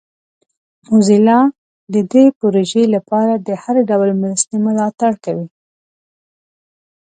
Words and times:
موزیلا 0.89 1.39
د 1.93 1.95
دې 2.11 2.25
پروژې 2.39 2.83
لپاره 2.95 3.33
د 3.47 3.49
هر 3.61 3.75
ډول 3.89 4.09
مرستې 4.21 4.55
ملاتړ 4.65 5.11
کوي. 5.25 5.47